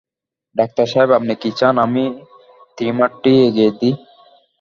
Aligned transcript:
Doctor 0.55 0.87
সাহেব 0.91 1.09
আপনি 1.17 1.33
কি 1.41 1.49
চান 1.59 1.75
আমি 1.85 2.03
ক্রিমারটি 2.77 3.31
এগিয়ে 3.47 3.71
দিই? 3.79 3.93